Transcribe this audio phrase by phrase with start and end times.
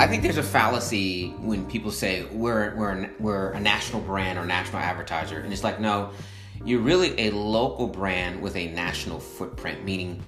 [0.00, 4.44] I think there's a fallacy when people say we're we're we're a national brand or
[4.44, 6.10] national advertiser, and it's like no,
[6.64, 9.84] you're really a local brand with a national footprint.
[9.84, 10.20] Meaning,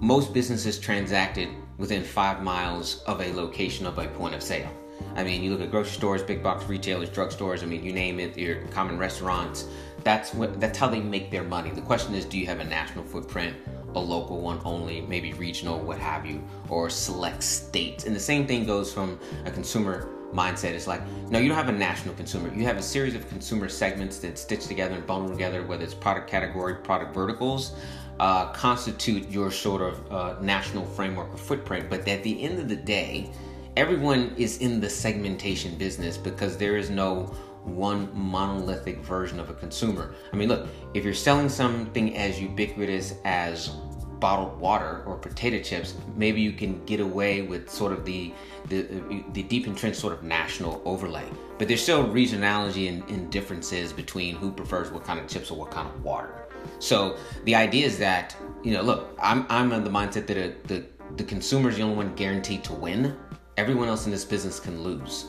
[0.00, 1.48] most businesses transacted
[1.78, 4.70] within five miles of a location of a point of sale.
[5.14, 7.62] I mean, you look at grocery stores, big box retailers, drugstores.
[7.62, 8.36] I mean, you name it.
[8.36, 9.66] Your common restaurants.
[10.02, 10.60] That's what.
[10.60, 11.70] That's how they make their money.
[11.70, 13.56] The question is, do you have a national footprint?
[13.96, 18.04] A local one only, maybe regional, what have you, or select states.
[18.04, 20.72] And the same thing goes from a consumer mindset.
[20.72, 22.52] It's like, no, you don't have a national consumer.
[22.54, 25.94] You have a series of consumer segments that stitch together and bundle together, whether it's
[25.94, 27.74] product category, product verticals,
[28.20, 31.88] uh, constitute your sort of uh, national framework or footprint.
[31.88, 33.30] But at the end of the day,
[33.76, 37.34] everyone is in the segmentation business because there is no
[37.64, 40.14] one monolithic version of a consumer.
[40.32, 43.72] I mean, look, if you're selling something as ubiquitous as
[44.18, 48.32] bottled water or potato chips, maybe you can get away with sort of the
[48.68, 51.28] the, the deep entrenched sort of national overlay.
[51.56, 55.56] But there's still regionality and, and differences between who prefers what kind of chips or
[55.56, 56.48] what kind of water.
[56.80, 60.54] So the idea is that you know, look, I'm I'm of the mindset that a,
[60.66, 60.84] the
[61.16, 63.16] the consumer is the only one guaranteed to win.
[63.56, 65.26] Everyone else in this business can lose.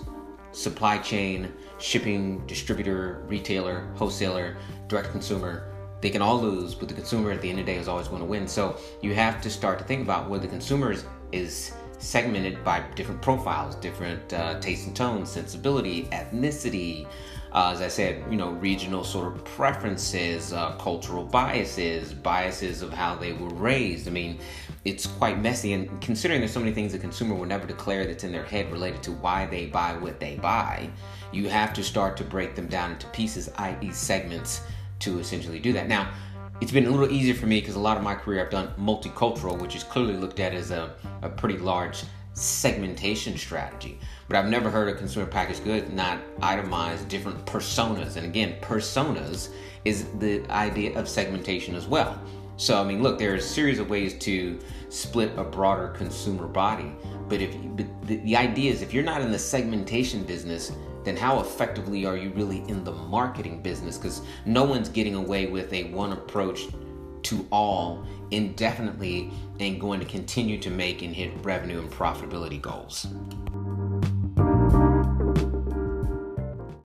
[0.51, 7.31] Supply chain, shipping, distributor, retailer, wholesaler, direct consumer they can all lose, but the consumer
[7.31, 8.47] at the end of the day is always going to win.
[8.47, 12.81] So you have to start to think about where the consumer is, is segmented by
[12.95, 17.07] different profiles, different uh, tastes and tones, sensibility, ethnicity.
[17.51, 22.93] Uh, as I said, you know, regional sort of preferences, uh, cultural biases, biases of
[22.93, 24.07] how they were raised.
[24.07, 24.37] I mean,
[24.85, 25.73] it's quite messy.
[25.73, 28.71] And considering there's so many things the consumer will never declare that's in their head
[28.71, 30.89] related to why they buy what they buy,
[31.31, 34.61] you have to start to break them down into pieces, i.e., segments
[35.07, 35.87] to essentially do that.
[35.87, 36.11] Now,
[36.59, 38.73] it's been a little easier for me because a lot of my career I've done
[38.79, 43.99] multicultural, which is clearly looked at as a, a pretty large segmentation strategy.
[44.27, 48.15] But I've never heard a consumer packaged good not itemize different personas.
[48.15, 49.49] And again, personas
[49.85, 52.19] is the idea of segmentation as well.
[52.57, 56.47] So I mean, look, there are a series of ways to split a broader consumer
[56.47, 56.91] body.
[57.29, 60.71] But if but the, the idea is if you're not in the segmentation business,
[61.07, 63.97] then how effectively are you really in the marketing business?
[63.97, 66.67] Because no one's getting away with a one approach
[67.23, 69.31] to all indefinitely
[69.61, 73.07] and going to continue to make and hit revenue and profitability goals.